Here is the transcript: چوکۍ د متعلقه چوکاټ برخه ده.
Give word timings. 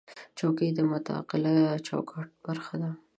چوکۍ 0.37 0.69
د 0.77 0.79
متعلقه 0.91 1.53
چوکاټ 1.87 2.27
برخه 2.45 2.75
ده. 2.81 2.91